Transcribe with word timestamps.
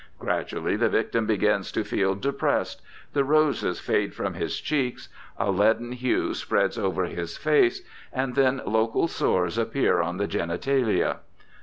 Gradually 0.17 0.75
the 0.75 0.89
victim 0.89 1.27
begins 1.27 1.71
to 1.73 1.83
feel 1.83 2.15
depressed, 2.15 2.81
the 3.13 3.23
roses 3.23 3.79
fade 3.79 4.15
from 4.15 4.33
his 4.33 4.59
cheeks, 4.59 5.09
a 5.37 5.51
leaden 5.51 5.91
hue 5.91 6.33
spreads 6.33 6.75
over 6.75 7.03
his 7.05 7.37
face, 7.37 7.83
and 8.11 8.33
then 8.33 8.63
local 8.65 9.07
sores 9.07 9.59
appear 9.59 10.01
on 10.01 10.17
the 10.17 10.25
genitalia. 10.27 11.17